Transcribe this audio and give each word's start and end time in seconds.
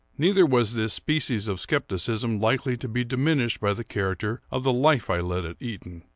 Neither 0.17 0.47
was 0.47 0.73
this 0.73 0.93
species 0.93 1.47
of 1.47 1.59
scepticism 1.59 2.39
likely 2.39 2.75
to 2.75 2.87
be 2.87 3.03
diminished 3.03 3.59
by 3.59 3.73
the 3.73 3.83
character 3.83 4.41
of 4.49 4.63
the 4.63 4.73
life 4.73 5.11
I 5.11 5.19
led 5.19 5.45
at 5.45 5.61
Eton. 5.61 6.01